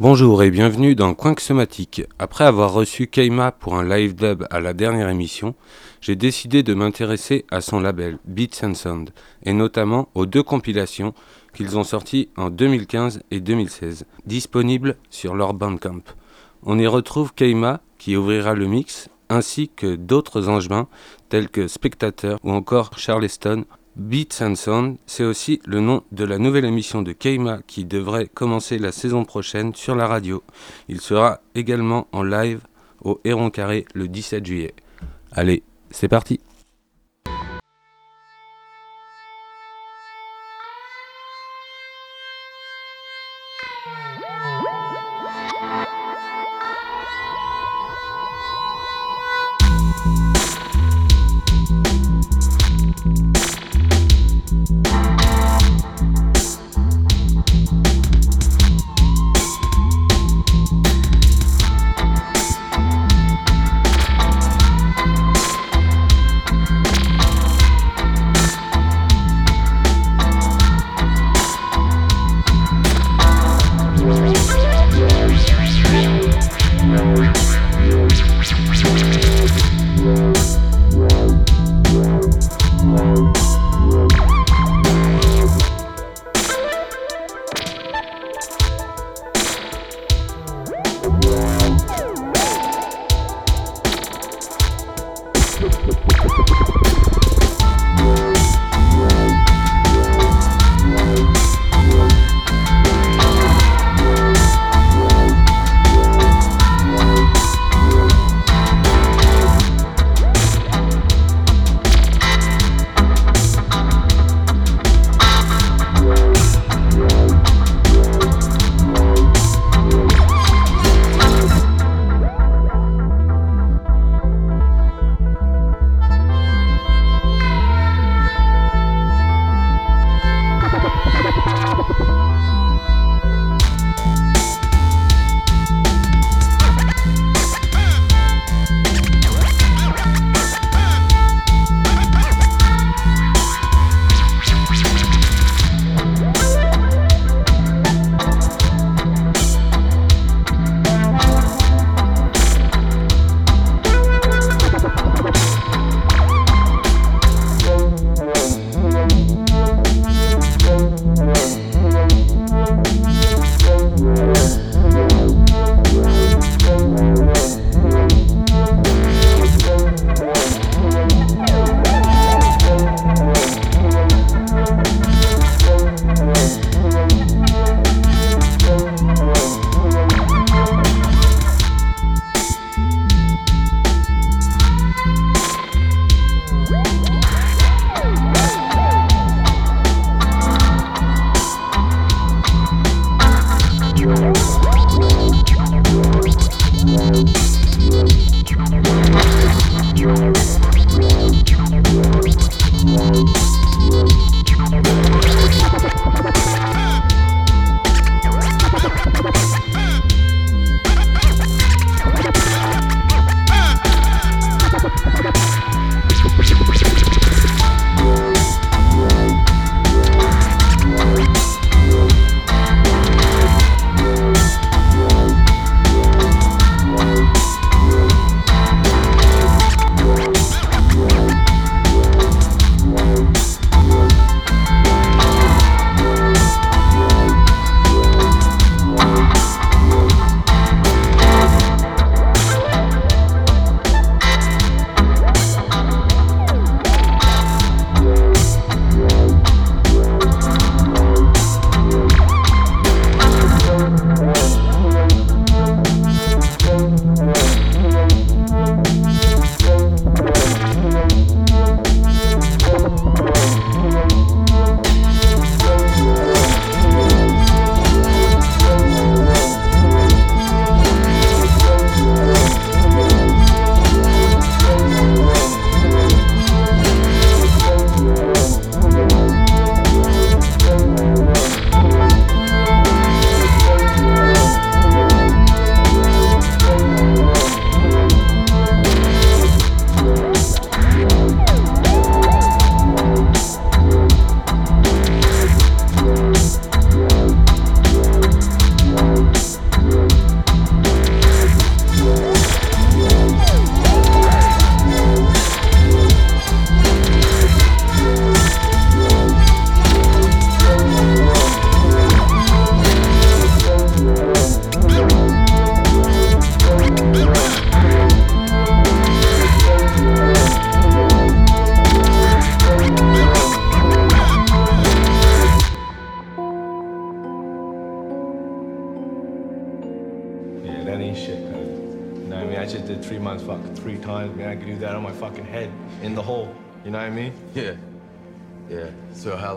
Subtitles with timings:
[0.00, 2.02] Bonjour et bienvenue dans Coin Somatique.
[2.18, 5.54] Après avoir reçu Keima pour un live dub à la dernière émission,
[6.00, 9.10] j'ai décidé de m'intéresser à son label Beats and Sound
[9.42, 11.12] et notamment aux deux compilations
[11.54, 16.02] qu'ils ont sorties en 2015 et 2016, disponibles sur leur Bandcamp.
[16.62, 20.88] On y retrouve Keima qui ouvrira le mix ainsi que d'autres angevins
[21.28, 23.64] tels que Spectateur ou encore Charleston
[23.96, 28.26] Beats and Sound, c'est aussi le nom de la nouvelle émission de Keima qui devrait
[28.26, 30.42] commencer la saison prochaine sur la radio.
[30.88, 32.60] Il sera également en live
[33.02, 34.74] au Héron Carré le 17 juillet.
[35.32, 36.40] Allez, c'est parti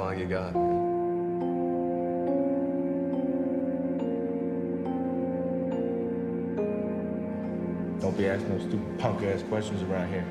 [0.09, 0.53] So you got?
[8.01, 10.25] Don't be asking those stupid punk ass questions around here.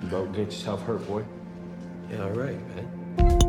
[0.00, 1.22] You go get yourself hurt, boy.
[2.10, 3.43] Yeah, all right, man.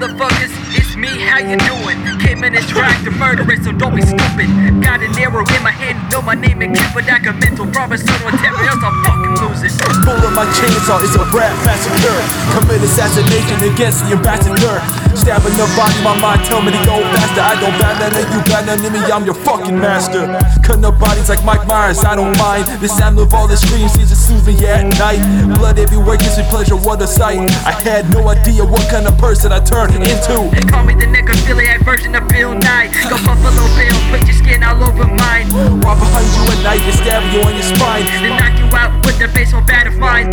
[0.00, 0.50] Motherfuckers?
[0.78, 2.09] It's me, how you doing?
[2.40, 4.50] This track to murder it, so don't be stupid.
[4.82, 7.62] Got an arrow in my hand, know my name and keep it like a mental
[7.70, 9.70] promise, so don't tell me else I'm fucking losing.
[10.02, 12.18] Pulling my chainsaw is a rap massacre.
[12.50, 14.82] Commit assassination against the ambassador.
[15.14, 17.44] Stabbing the body, my mind tell me to go faster.
[17.44, 20.26] I don't bat none of you, bat none of me, I'm your fucking master.
[20.66, 22.66] Cutting up bodies like Mike Myers, I don't mind.
[22.82, 25.22] The sound of all the screams is a soothe me at night.
[25.54, 27.38] Blood everywhere gives me pleasure, what a sight.
[27.62, 30.50] I had no idea what kind of person I turned into.
[30.50, 32.88] They call me the necrophiliac version of Bill Nye.
[33.10, 35.50] Go Buffalo Bill, put your skin all over mine.
[35.82, 38.04] Right behind you at night, they stab you on your spine.
[38.06, 40.30] Then knock you out with the baseball bat of mine.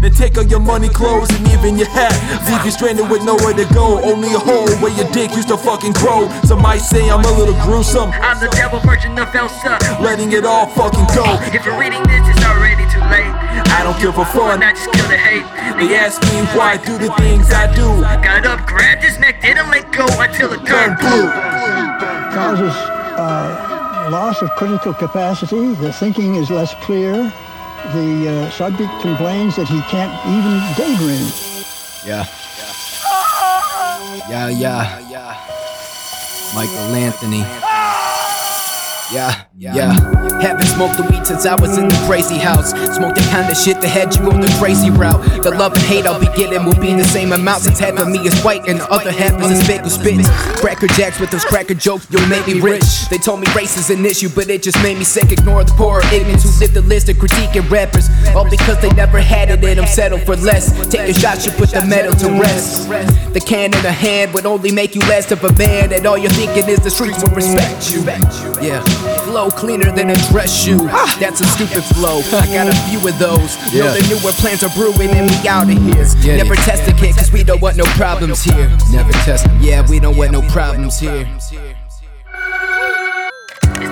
[0.00, 2.14] Then take all your money, clothes, and even your hat.
[2.46, 3.98] Leave you stranded with nowhere to go.
[4.02, 6.28] Only a hole where your dick used to fucking grow.
[6.44, 8.10] Some might say I'm a little gruesome.
[8.12, 9.78] I'm the devil version of Elsa.
[10.00, 11.24] Letting it all fucking go.
[11.50, 12.22] If you're reading this,
[13.76, 14.62] I don't kill for fun.
[14.62, 15.44] I just kill the hate.
[15.76, 17.84] They ask me why I do the things I do.
[18.24, 21.28] Got up, grabbed his neck, didn't let go until it Turn turned blue.
[22.32, 22.72] causes
[23.20, 25.74] uh, loss of critical capacity.
[25.74, 27.12] The thinking is less clear.
[27.92, 31.28] The uh, subject complains that he can't even daydream.
[32.04, 32.24] Yeah.
[34.30, 35.36] Yeah, yeah.
[36.54, 37.44] Michael Anthony.
[39.12, 39.74] Yeah, yeah.
[39.74, 40.26] yeah.
[40.40, 42.70] Haven't smoked the weed since I was in the crazy house.
[42.70, 45.22] Smoke that kind of shit that had you on the crazy route.
[45.42, 48.08] The love and hate I'll be getting will be the same amount since half of
[48.08, 50.26] me is white and the other half is a Hispanic spit.
[50.60, 53.08] Cracker jacks with those cracker jokes, you'll make me rich.
[53.08, 55.30] They told me race is an issue, but it just made me sick.
[55.32, 58.10] Ignore the poor ignorance who live the list of critiquing rappers.
[58.34, 60.68] All because they never had it in them, settle for less.
[60.90, 62.88] Take a shot, you put the metal to rest.
[63.32, 66.18] The can in the hand would only make you less of a man, and all
[66.18, 68.02] you're thinking is the streets will respect you.
[68.60, 68.82] Yeah,
[69.24, 70.78] flow cleaner than a dress shoe.
[70.90, 71.16] Ah.
[71.20, 72.20] That's a stupid flow.
[72.32, 73.56] I got a few of those.
[73.72, 76.36] Know the newer plans are brewing and we out of here.
[76.36, 78.70] Never test a kid, cause we don't want no problems here.
[78.90, 81.26] Never test Yeah, we don't want no problems here.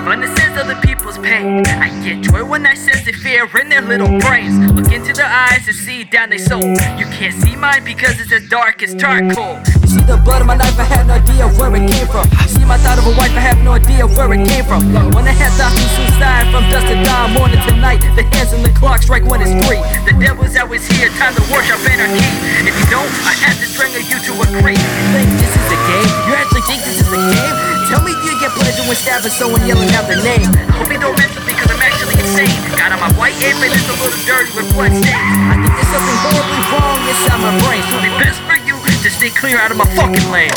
[0.05, 1.65] To sense people's pain.
[1.65, 4.53] I get joy when I sense the fear in their little brains.
[4.71, 6.63] Look into their eyes and see down their soul.
[6.95, 9.59] You can't see mine because it's as dark as charcoal.
[9.81, 12.29] You see the blood of my life, I had no idea where it came from.
[12.31, 14.81] You see my thought of a wife, I have no idea where it came from.
[15.11, 18.53] When I had thoughts of suicide from dusk to dawn, morning to night, the hands
[18.53, 19.81] and the clock strike when it's three.
[20.05, 22.23] The devil's always here, time to worship anarchy.
[22.63, 24.79] If you don't, I have to strangle you to a crate.
[24.79, 26.09] You think this is a game?
[26.29, 27.74] You actually think this is a game?
[27.85, 30.49] Tell me you get pleasure when stabbing someone yelling out their name.
[30.49, 32.49] I hope you don't mess with me cause I'm actually insane.
[32.73, 35.13] Got on my white head, it's a little dirty with blood stains.
[35.13, 37.83] I think there's something horribly wrong inside my brain.
[37.85, 40.49] So it'd be best for you to stay clear out of my fucking lane.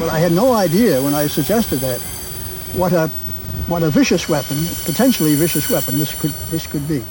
[0.00, 2.00] Well, I had no idea when I suggested that
[2.72, 3.08] what a
[3.68, 7.02] what a vicious weapon, potentially vicious weapon, this could this could be.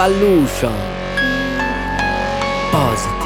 [0.00, 0.72] Evolution
[2.72, 3.20] positive.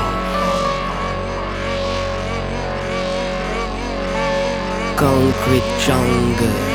[4.98, 6.74] Concrete jungle.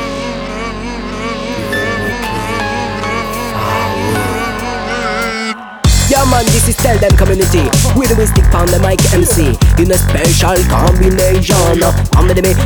[6.08, 7.62] Yeah man, this is Tell Them Community
[7.94, 11.78] With we stick on the mic MC In a special combination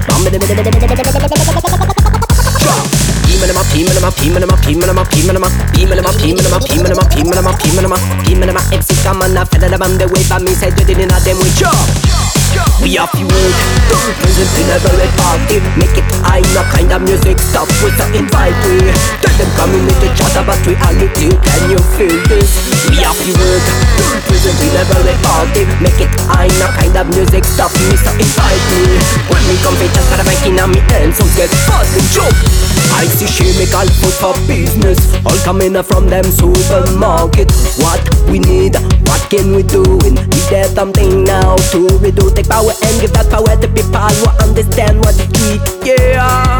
[0.09, 1.64] Bam
[3.75, 6.14] Beamin' em up, beamin' em up, beamin' em up, beamin' em up, beamin' em up,
[6.22, 8.70] beamin' em up, beamin' em up, beamin' em up, beamin' em up, beamin' em up,
[8.70, 11.39] MC come on, I feel them the way, but me said you didn't have them
[11.43, 11.75] with you.
[12.79, 13.59] We have to work
[14.22, 18.07] Present in a very party Make it I no kind of music Stop with the
[18.14, 18.79] invite we
[19.18, 22.55] Tell them community chat about reality Can you feel this?
[22.91, 23.64] We have to work
[24.31, 28.64] Present in a very party Make it I no kind of music me so invite
[28.70, 32.07] me When we come to chat a mic in me hands So get fast and
[32.14, 38.01] jump I see chemical food for business All coming from them supermarket What
[38.31, 38.77] we need
[39.09, 39.83] What can we do?
[40.45, 42.35] Is there something now to redo?
[42.35, 45.87] Take power and give that power to people who understand what it is.
[45.87, 46.59] Yeah.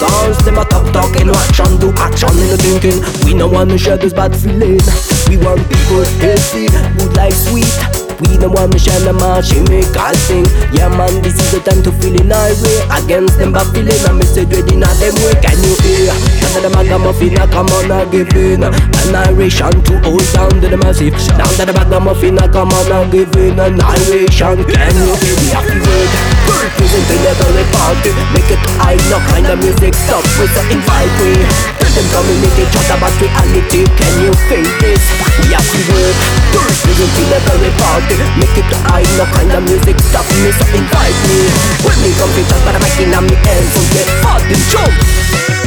[0.00, 2.98] Dance them a top talking, action do action in the thinking.
[3.24, 4.80] We no wanna share this bad feeling.
[5.28, 6.68] We want people healthy,
[6.98, 8.05] good like sweet.
[8.20, 10.46] We the one shine the march, she make us sing.
[10.72, 12.78] Yeah, man, this is the time to feel in our way.
[12.96, 15.36] Against them, but feeling I'm said ready not them way.
[15.44, 16.14] Can you hear?
[16.40, 18.64] None of them are muffin, I come on, I give in.
[18.64, 21.12] Annihilation to old sound to the massive.
[21.36, 23.60] Now that the bag of muffin, I come on, I give in.
[23.60, 25.36] Annihilation, can you hear?
[25.36, 26.35] We have to work.
[26.56, 31.12] Present in every party Make it high, no kind of music stop With the invite
[31.20, 31.36] we.
[31.76, 35.04] Tell them community chat about reality Can you feel this?
[35.44, 36.16] We have to work
[36.56, 38.16] Present in every party.
[38.40, 41.38] Make it I no kind of music stop me So invite me
[41.84, 45.65] When me come to chat I'm making on me hands So get fast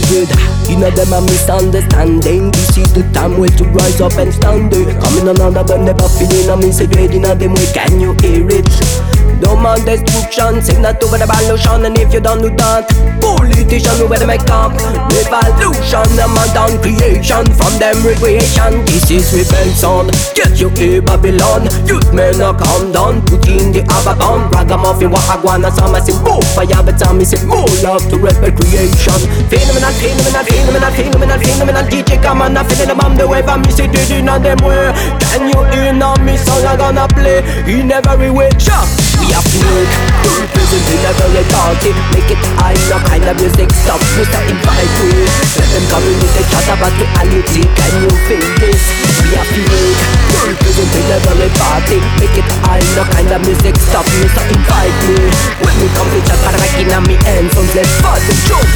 [0.00, 0.30] good,
[0.68, 2.50] you know them a misunderstanding.
[2.50, 4.88] This is the time where to rise up and stand it.
[5.02, 6.50] Coming on another but never feeling.
[6.50, 6.60] I'm
[6.96, 9.23] ready now them way can you hear it?
[9.44, 12.88] No man destruction, sing that over the revolution And if you don't do that,
[13.20, 14.72] politician over the make up.
[15.12, 21.68] Revolution, a man down creation From them recreation, this is rebellion Get you here Babylon.
[21.84, 24.48] Youth men are calm down, put in the Abaddon.
[24.48, 29.20] Ragamuffin, Wahagwana, some I say more fire But some say more love to respect creation.
[29.52, 31.84] Phenomenal, phenomenal, phenomenal, phenomenal, phenomenal.
[31.92, 34.56] DJ come on, I feel them on the wave me say did in on them
[34.64, 34.88] way
[35.20, 37.44] Can you hear now me song I gonna play?
[37.68, 42.98] In every way, sure VIP work to do the very party Make it high, no
[43.06, 45.22] kind of music stop with the invite we
[45.54, 48.82] Let them come in with a chat about reality Can you feel this?
[49.22, 49.94] We are feeling
[50.34, 54.34] World prison to the very party Make it high, no kind of music stop with
[54.34, 55.18] the invite me
[55.62, 58.66] When we come to chat, para making me end from let's party jump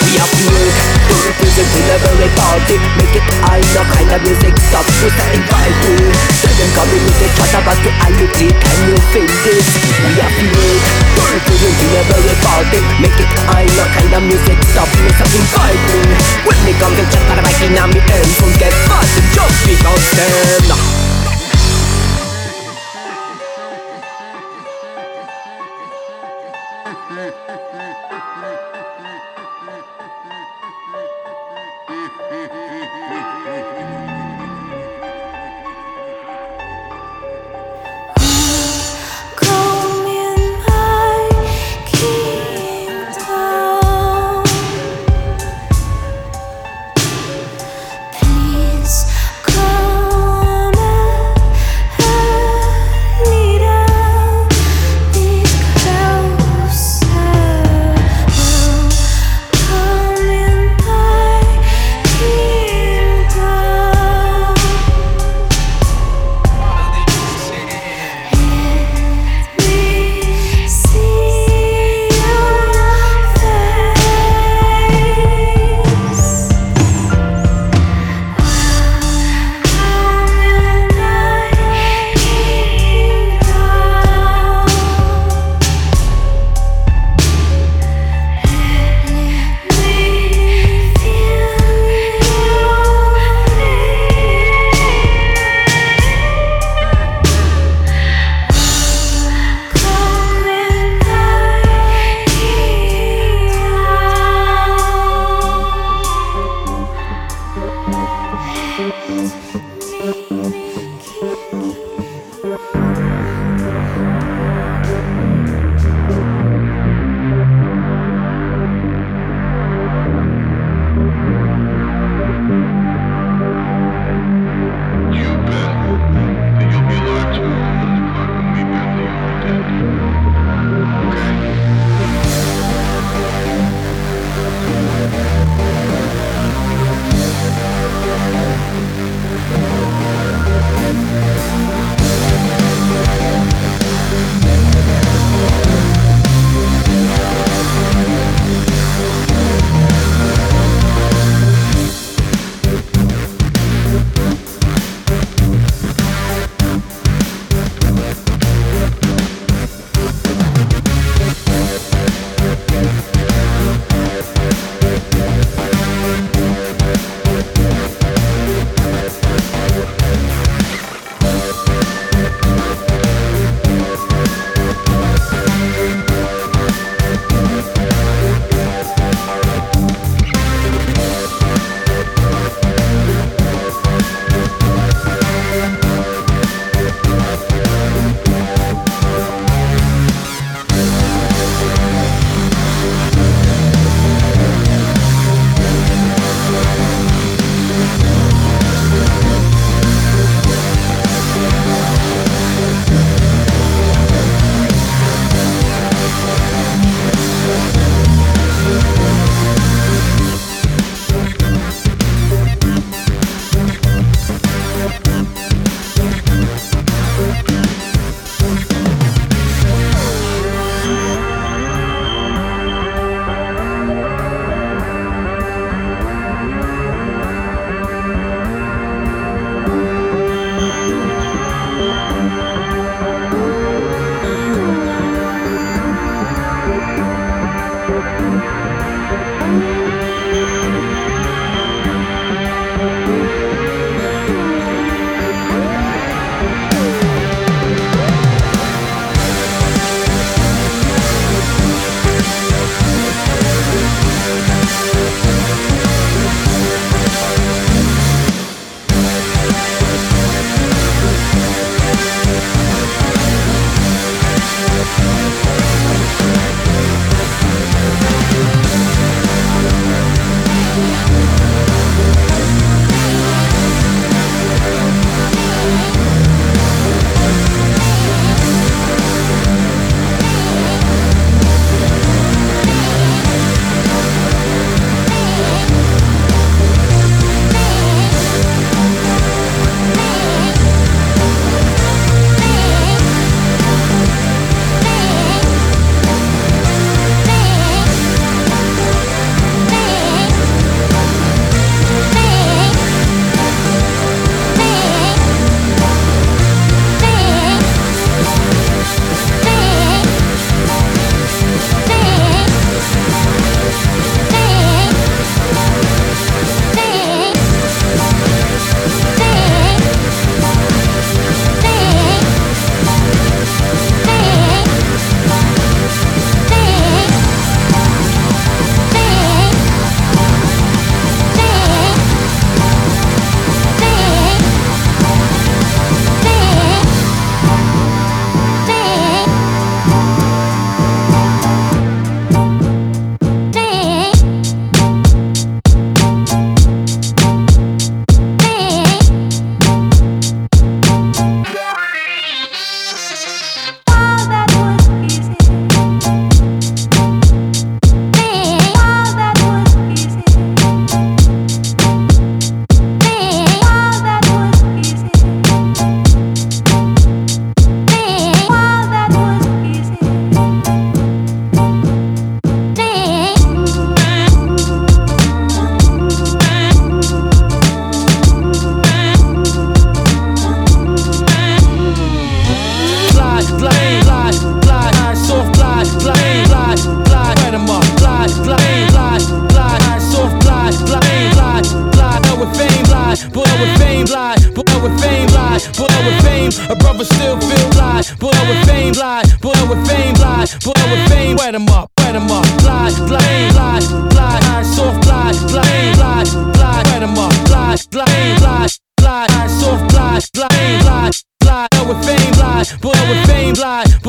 [0.00, 0.72] we are feeling
[1.12, 5.12] World prison to the very party Make it high, no kind of music stop with
[5.12, 6.08] the invite me
[6.40, 9.66] Let them come in with a chat about reality Can you feel this?
[10.00, 11.00] We are feeling
[11.46, 12.84] why do you never reporting?
[13.00, 16.08] Make it I know kind of music Stop me something fighting.
[16.44, 18.00] When me come to chat para vai kinami
[18.40, 20.99] don't get fast and joke because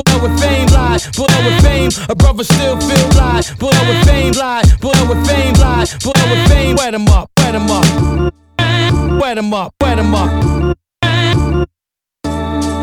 [0.04, 4.34] boy with fame, fly, boy with fame, a brother still feel fly, boy with fame,
[4.34, 8.34] fly, boy with fame, fly, boy with fame, wet him up, wet him up,
[9.20, 10.51] wet him up, wet him up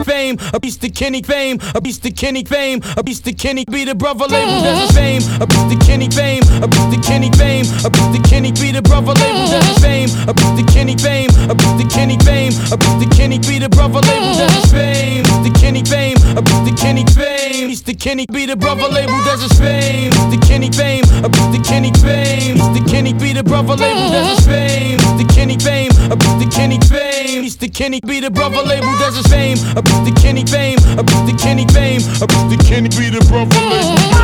[0.08, 3.64] fame, a beast of Kenny fame, a beast of Kenny fame, a beast of Kenny
[3.66, 7.02] be the brother label that's his fame, a beast of Kenny fame, a beast of
[7.04, 10.60] Kenny fame, a beast of Kenny be the brother label that's his fame, a beast
[10.60, 14.00] of Kenny fame, a beast of Kenny fame, a beast of Kenny be the brother
[14.00, 18.24] label that's his fame, of Kenny fame, a beast of Kenny fame, beast of Kenny
[18.32, 22.56] be the brother label that's his fame, of Kenny fame, a beast of Kenny fame,
[22.56, 26.50] of Kenny be the brother label that's his fame, of Kenny fame, a beast of
[26.50, 30.78] Kenny fame, beast Kenny be the brother label that's his fame, a of Kenny fame,
[30.98, 34.18] a of Kenny fame, a of Kenny be the brother label.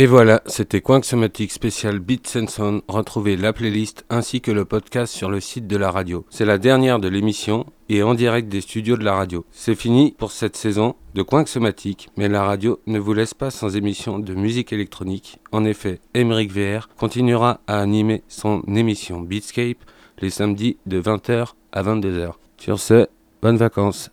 [0.00, 2.80] Et voilà, c'était Somatic spécial Beats and Sound.
[2.88, 6.24] Retrouvez la playlist ainsi que le podcast sur le site de la radio.
[6.30, 9.44] C'est la dernière de l'émission et en direct des studios de la radio.
[9.50, 13.76] C'est fini pour cette saison de Somatic, mais la radio ne vous laisse pas sans
[13.76, 15.38] émission de musique électronique.
[15.52, 19.84] En effet, Emeric VR continuera à animer son émission Beatscape
[20.20, 22.32] les samedis de 20h à 22h.
[22.56, 23.06] Sur ce,
[23.42, 24.10] bonnes vacances